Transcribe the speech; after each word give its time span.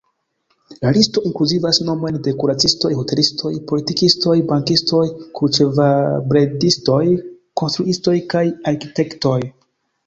La 0.85 0.91
listo 0.95 1.21
inkluzivas 1.29 1.79
nomojn 1.89 2.17
de 2.27 2.33
kuracistoj, 2.43 2.91
hotelistoj, 3.01 3.51
politikistoj, 3.73 4.35
bankistoj, 4.55 5.05
kurĉevalbredistoj, 5.41 7.01
konstruistoj 7.63 8.21
kaj 8.37 8.45
arkitektoj. 8.75 9.41